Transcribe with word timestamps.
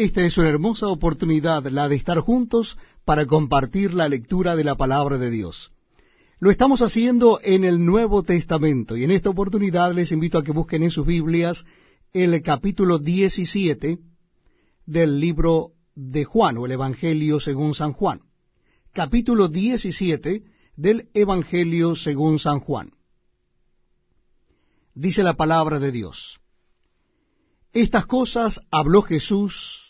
Esta 0.00 0.24
es 0.24 0.38
una 0.38 0.48
hermosa 0.48 0.88
oportunidad, 0.88 1.66
la 1.66 1.86
de 1.86 1.94
estar 1.94 2.20
juntos 2.20 2.78
para 3.04 3.26
compartir 3.26 3.92
la 3.92 4.08
lectura 4.08 4.56
de 4.56 4.64
la 4.64 4.74
palabra 4.74 5.18
de 5.18 5.28
Dios. 5.28 5.72
Lo 6.38 6.50
estamos 6.50 6.80
haciendo 6.80 7.38
en 7.42 7.64
el 7.64 7.84
Nuevo 7.84 8.22
Testamento 8.22 8.96
y 8.96 9.04
en 9.04 9.10
esta 9.10 9.28
oportunidad 9.28 9.92
les 9.92 10.10
invito 10.10 10.38
a 10.38 10.42
que 10.42 10.52
busquen 10.52 10.84
en 10.84 10.90
sus 10.90 11.06
Biblias 11.06 11.66
el 12.14 12.40
capítulo 12.40 12.98
17 12.98 13.98
del 14.86 15.20
libro 15.20 15.72
de 15.94 16.24
Juan 16.24 16.56
o 16.56 16.64
el 16.64 16.72
Evangelio 16.72 17.38
según 17.38 17.74
San 17.74 17.92
Juan. 17.92 18.22
Capítulo 18.94 19.48
17 19.48 20.44
del 20.76 21.10
Evangelio 21.12 21.94
según 21.94 22.38
San 22.38 22.60
Juan. 22.60 22.94
Dice 24.94 25.22
la 25.22 25.34
palabra 25.34 25.78
de 25.78 25.92
Dios. 25.92 26.40
Estas 27.74 28.06
cosas 28.06 28.62
habló 28.70 29.02
Jesús 29.02 29.89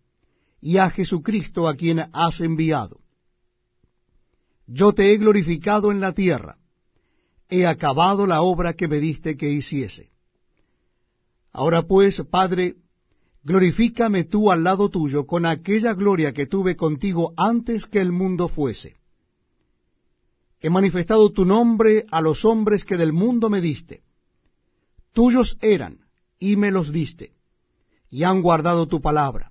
y 0.61 0.77
a 0.77 0.91
Jesucristo 0.91 1.67
a 1.67 1.75
quien 1.75 2.05
has 2.13 2.39
enviado. 2.39 3.01
Yo 4.67 4.93
te 4.93 5.11
he 5.11 5.17
glorificado 5.17 5.91
en 5.91 5.99
la 5.99 6.13
tierra, 6.13 6.57
he 7.49 7.65
acabado 7.65 8.27
la 8.27 8.43
obra 8.43 8.75
que 8.75 8.87
me 8.87 8.99
diste 8.99 9.35
que 9.35 9.49
hiciese. 9.49 10.11
Ahora 11.51 11.81
pues, 11.81 12.21
Padre, 12.29 12.75
glorifícame 13.43 14.23
tú 14.23 14.51
al 14.51 14.63
lado 14.63 14.87
tuyo 14.89 15.25
con 15.25 15.45
aquella 15.45 15.93
gloria 15.93 16.31
que 16.31 16.45
tuve 16.45 16.77
contigo 16.77 17.33
antes 17.35 17.87
que 17.87 17.99
el 17.99 18.11
mundo 18.11 18.47
fuese. 18.47 18.95
He 20.61 20.69
manifestado 20.69 21.31
tu 21.31 21.43
nombre 21.43 22.05
a 22.11 22.21
los 22.21 22.45
hombres 22.45 22.85
que 22.85 22.95
del 22.95 23.11
mundo 23.11 23.49
me 23.49 23.61
diste. 23.61 24.03
Tuyos 25.11 25.57
eran, 25.59 26.05
y 26.39 26.55
me 26.55 26.71
los 26.71 26.91
diste, 26.93 27.33
y 28.09 28.23
han 28.23 28.41
guardado 28.41 28.87
tu 28.87 29.01
palabra 29.01 29.50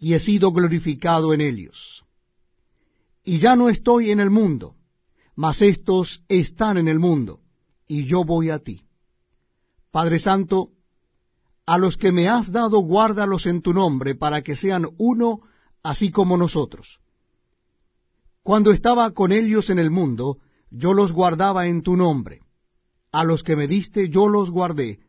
y 0.00 0.14
he 0.14 0.18
sido 0.18 0.50
glorificado 0.50 1.34
en 1.34 1.42
ellos. 1.42 2.04
Y 3.22 3.38
ya 3.38 3.54
no 3.54 3.68
estoy 3.68 4.10
en 4.10 4.18
el 4.18 4.30
mundo, 4.30 4.74
mas 5.36 5.60
estos 5.60 6.24
están 6.26 6.78
en 6.78 6.88
el 6.88 6.98
mundo, 6.98 7.40
y 7.86 8.06
yo 8.06 8.24
voy 8.24 8.48
a 8.48 8.58
ti. 8.58 8.82
Padre 9.92 10.18
Santo, 10.18 10.70
a 11.66 11.76
los 11.76 11.98
que 11.98 12.12
me 12.12 12.28
has 12.28 12.50
dado 12.50 12.80
guárdalos 12.80 13.44
en 13.44 13.60
tu 13.60 13.74
nombre, 13.74 14.14
para 14.14 14.40
que 14.42 14.56
sean 14.56 14.88
uno 14.96 15.42
así 15.82 16.10
como 16.10 16.38
nosotros. 16.38 16.98
Cuando 18.42 18.70
estaba 18.70 19.12
con 19.12 19.32
ellos 19.32 19.68
en 19.68 19.78
el 19.78 19.90
mundo, 19.90 20.38
yo 20.70 20.94
los 20.94 21.12
guardaba 21.12 21.66
en 21.66 21.82
tu 21.82 21.96
nombre. 21.96 22.40
A 23.12 23.24
los 23.24 23.42
que 23.42 23.54
me 23.54 23.68
diste 23.68 24.08
yo 24.08 24.28
los 24.28 24.50
guardé, 24.50 25.00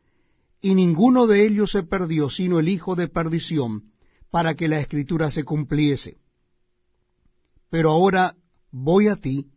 y 0.60 0.76
ninguno 0.76 1.28
de 1.28 1.46
ellos 1.46 1.72
se 1.72 1.84
perdió, 1.84 2.30
sino 2.30 2.60
el 2.60 2.68
hijo 2.68 2.96
de 2.96 3.08
perdición, 3.08 3.92
para 4.32 4.56
que 4.56 4.68
la 4.70 4.80
escritura 4.80 5.30
se 5.30 5.44
cumpliese. 5.44 6.18
Pero 7.70 7.92
ahora 7.92 8.36
voy 8.72 9.10
a 9.10 9.18
ti, 9.18 9.52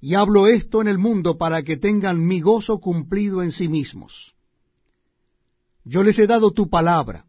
y 0.00 0.14
hablo 0.14 0.46
esto 0.46 0.80
en 0.80 0.88
el 0.88 0.98
mundo 0.98 1.36
para 1.36 1.62
que 1.62 1.76
tengan 1.76 2.24
mi 2.24 2.40
gozo 2.40 2.78
cumplido 2.78 3.42
en 3.42 3.52
sí 3.52 3.68
mismos. 3.68 4.34
Yo 5.84 6.02
les 6.02 6.18
he 6.18 6.26
dado 6.26 6.52
tu 6.52 6.70
palabra, 6.70 7.26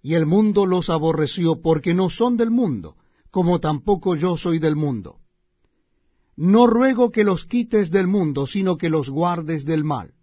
y 0.00 0.14
el 0.14 0.24
mundo 0.24 0.64
los 0.64 0.88
aborreció 0.88 1.60
porque 1.60 1.92
no 1.92 2.08
son 2.08 2.36
del 2.36 2.50
mundo, 2.50 2.96
como 3.30 3.58
tampoco 3.58 4.14
yo 4.14 4.36
soy 4.36 4.60
del 4.60 4.76
mundo. 4.76 5.18
No 6.36 6.66
ruego 6.66 7.10
que 7.10 7.24
los 7.24 7.46
quites 7.46 7.90
del 7.90 8.06
mundo, 8.06 8.46
sino 8.46 8.76
que 8.76 8.90
los 8.90 9.10
guardes 9.10 9.64
del 9.64 9.84
mal. 9.84 10.14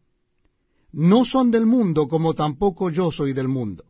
No 0.92 1.26
son 1.26 1.52
del 1.52 1.66
mundo, 1.66 2.08
como 2.08 2.34
tampoco 2.34 2.90
yo 2.90 3.12
soy 3.12 3.34
del 3.34 3.50
mundo 3.50 3.84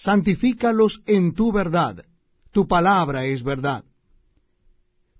santifícalos 0.00 1.02
en 1.04 1.34
tu 1.34 1.52
verdad, 1.52 2.06
tu 2.52 2.66
palabra 2.66 3.26
es 3.26 3.42
verdad. 3.42 3.84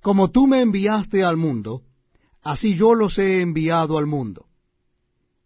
Como 0.00 0.30
tú 0.30 0.46
me 0.46 0.62
enviaste 0.62 1.22
al 1.22 1.36
mundo, 1.36 1.82
así 2.40 2.74
yo 2.76 2.94
los 2.94 3.18
he 3.18 3.42
enviado 3.42 3.98
al 3.98 4.06
mundo. 4.06 4.46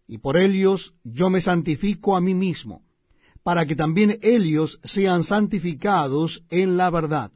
Y 0.07 0.19
por 0.19 0.37
ellos 0.37 0.95
yo 1.03 1.31
me 1.31 1.41
santifico 1.41 2.15
a 2.15 2.21
mí 2.21 2.33
mismo, 2.33 2.83
para 3.43 3.67
que 3.67 3.75
también 3.75 4.21
ellos 4.23 4.79
sean 4.85 5.25
santificados 5.25 6.45
en 6.49 6.77
la 6.77 6.91
verdad. 6.91 7.33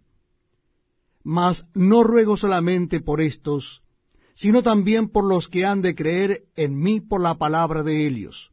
Mas 1.25 1.67
no 1.75 2.05
ruego 2.05 2.37
solamente 2.37 3.01
por 3.01 3.21
estos, 3.21 3.83
sino 4.37 4.63
también 4.63 5.09
por 5.09 5.25
los 5.25 5.49
que 5.49 5.67
han 5.67 5.83
de 5.83 5.97
creer 5.97 6.45
en 6.55 6.81
mí 6.81 7.01
por 7.01 7.21
la 7.21 7.35
palabra 7.35 7.83
de 7.83 8.07
ellos 8.07 8.53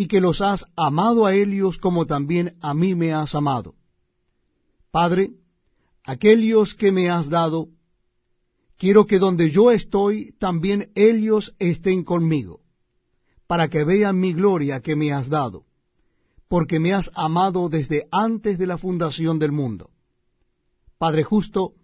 y 0.00 0.06
que 0.06 0.22
los 0.22 0.40
has 0.40 0.64
amado 0.76 1.26
a 1.26 1.34
ellos 1.34 1.76
como 1.76 2.06
también 2.06 2.56
a 2.62 2.72
mí 2.72 2.94
me 2.94 3.12
has 3.12 3.34
amado. 3.34 3.74
Padre, 4.90 5.32
aquellos 6.04 6.74
que 6.74 6.90
me 6.90 7.10
has 7.10 7.28
dado, 7.28 7.68
quiero 8.78 9.04
que 9.04 9.18
donde 9.18 9.50
yo 9.50 9.70
estoy, 9.70 10.34
también 10.38 10.90
ellos 10.94 11.54
estén 11.58 12.02
conmigo, 12.02 12.62
para 13.46 13.68
que 13.68 13.84
vean 13.84 14.18
mi 14.18 14.32
gloria 14.32 14.80
que 14.80 14.96
me 14.96 15.12
has 15.12 15.28
dado, 15.28 15.66
porque 16.48 16.80
me 16.80 16.94
has 16.94 17.10
amado 17.14 17.68
desde 17.68 18.08
antes 18.10 18.56
de 18.56 18.66
la 18.66 18.78
fundación 18.78 19.38
del 19.38 19.52
mundo. 19.52 19.90
Padre 20.96 21.24
justo, 21.24 21.74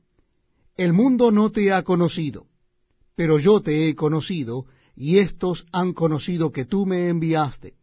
el 0.74 0.94
mundo 0.94 1.30
no 1.30 1.52
te 1.52 1.70
ha 1.70 1.82
conocido, 1.82 2.46
pero 3.14 3.38
yo 3.38 3.60
te 3.60 3.90
he 3.90 3.94
conocido, 3.94 4.64
y 4.96 5.18
éstos 5.18 5.66
han 5.70 5.92
conocido 5.92 6.50
que 6.50 6.64
tú 6.64 6.86
me 6.86 7.10
enviaste 7.10 7.74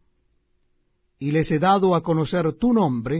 y 1.18 1.30
les 1.30 1.50
he 1.50 1.58
dado 1.58 1.94
a 1.94 2.02
conocer 2.02 2.52
tu 2.54 2.72
nombre, 2.72 3.12